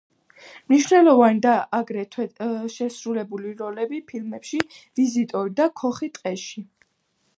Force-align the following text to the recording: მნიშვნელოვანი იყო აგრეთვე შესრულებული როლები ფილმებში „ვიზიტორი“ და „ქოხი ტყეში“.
მნიშვნელოვანი 0.71 1.43
იყო 1.43 1.51
აგრეთვე 1.79 2.25
შესრულებული 2.77 3.53
როლები 3.61 4.01
ფილმებში 4.11 4.63
„ვიზიტორი“ 5.01 5.55
და 5.61 5.69
„ქოხი 5.83 6.11
ტყეში“. 6.17 6.65